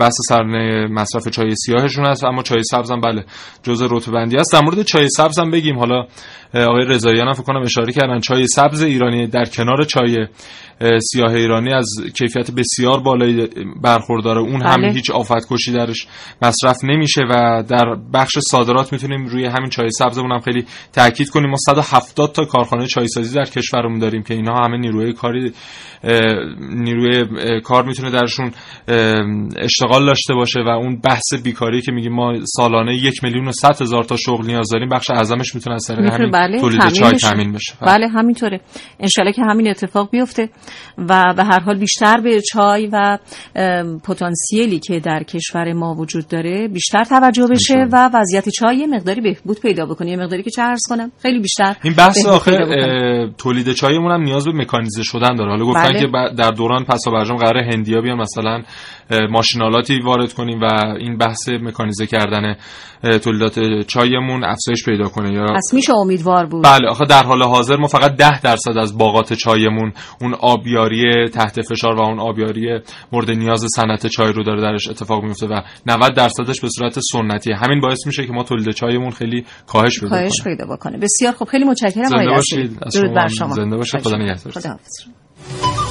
[0.00, 2.24] بحث سرانه مصرف چای سیاهشون هست.
[2.28, 3.24] اما چای سبز هم بله
[3.62, 4.52] جزء رتبه بندی است.
[4.52, 5.78] در مورد چای سبز هم بگیم.
[5.78, 6.06] حالا
[6.54, 8.20] آقای رضاییان هم فکر کنم اشاره کردن.
[8.20, 10.26] چای سبز ایرانی در کنار چای
[11.12, 13.48] سیاه ایرانی از کیفیت بسیار بالایی
[13.82, 14.40] برخورداره.
[14.40, 14.92] اون هم بله.
[14.92, 16.06] هیچ آفت کشی درش
[16.42, 21.50] مصرف نمیشه و در بخش صادرات می‌تونیم روی همین چای سبزمون هم خیلی تاکید کنیم.
[21.50, 25.52] ما 170 تا کارخانه چای سازی در کشورمون داریم که اینها همه نیروی کاری
[26.60, 27.24] نیروی
[27.60, 28.52] کار می‌تونه درشون
[29.56, 33.82] اشتغال داشته باشه و اون بحث بیکاری که میگیم ما سالانه یک میلیون و صد
[33.82, 37.12] هزار تا شغل نیاز داریم بخش اعظمش می‌تونه از طریق همین بله، تولید تامین چای.
[37.12, 37.72] تامین بشه.
[37.80, 38.60] بله همینطوره.
[39.00, 40.48] انشالله که همین اتفاق بیفته.
[40.98, 43.18] و به هر حال بیشتر به چای و
[44.04, 49.20] پتانسیلی که در کشور ما وجود داره بیشتر توجه بشه و وضعیت چای یه مقداری
[49.20, 52.58] بهبود پیدا بکنه یه مقداری که چه عرض کنم خیلی بیشتر این بحث آخر
[53.38, 55.50] تولید چایمون هم نیاز به مکانیزه شدن داره.
[55.50, 56.00] حالا گفتن بله.
[56.00, 58.62] که در دوران پس و برجام قرار هندیا بیان مثلا
[59.30, 60.66] ماشینالاتی وارد کنیم و
[60.98, 62.56] این بحث مکانیزه کردن
[63.22, 67.76] تولیدات چایمون افزایش پیدا کنه یا پس میشه امیدوار بود؟ بله آخه در حال حاضر
[67.76, 72.80] ما فقط ده درصد از باغات چایمون اون آبیاری تحت فشار و اون آبیاری
[73.12, 77.56] مورد نیاز صنعت چای رو داره درش اتفاق میفته و 90 درصدش به صورت سنتیه.
[77.56, 80.98] همین باعث میشه که ما تولید چایمون خیلی کاهش پیدا کاهش پیدا بکنه.
[80.98, 81.48] بسیار خوب.
[81.48, 83.54] خیلی متشکرم زنده آقای درود شما بر شما.
[83.54, 84.00] زنده باشید.
[84.00, 85.87] خدا خواهش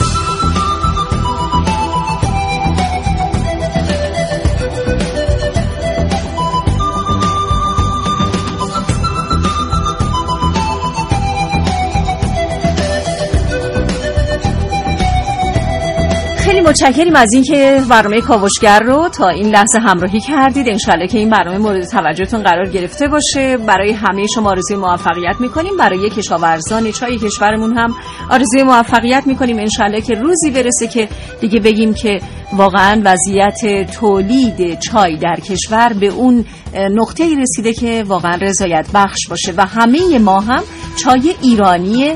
[16.68, 20.70] متشکریم از اینکه برنامه کاوشگر رو تا این لحظه همراهی کردید.
[20.70, 23.58] انشالله که این برنامه مورد توجهتون قرار گرفته باشه.
[23.58, 25.78] برای همه شما آرزوی موفقیت می‌کنیم.
[25.78, 27.96] برای کشاورزان چای کشورمون هم
[28.30, 29.60] آرزوی موفقیت می‌کنیم.
[29.60, 31.10] انشالله که روزی برسه که
[31.42, 32.20] دیگه بگیم که
[32.54, 36.46] واقعا وضعیت تولید چای در کشور به اون
[36.92, 39.54] نقطه ای رسیده که واقعا رضایت بخش باشه.
[39.58, 40.64] و همه ما هم
[41.04, 42.14] چای ایرانی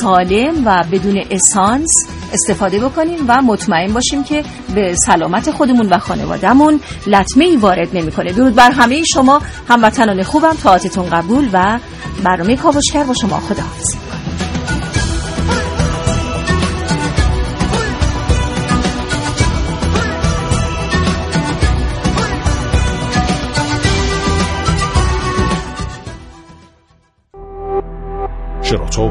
[0.00, 1.90] سالم و بدون اسانس
[2.32, 4.44] استفاده بکنیم و مطمئن باشیم که
[4.74, 8.32] به سلامت خودمون و خانوادهمون لطمه ای وارد نمی‌کنه.
[8.32, 9.42] درود بر همه شما.
[9.68, 10.54] هموطنان خوبم.
[10.62, 11.78] تاعتتون قبول و
[12.24, 13.40] برنامه کاوشگر با شما.
[13.40, 13.94] خداحافظ.
[28.62, 29.10] شراطو